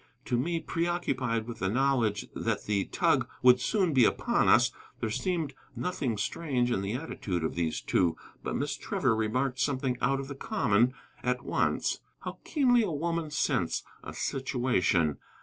[0.25, 5.11] To me, preoccupied with the knowledge that the tug would soon be upon us, there
[5.11, 10.19] seemed nothing strange in the attitude of these two, but Miss Trevor remarked something out
[10.19, 11.99] of the common at once.
[12.21, 15.19] How keenly a woman scents a situation.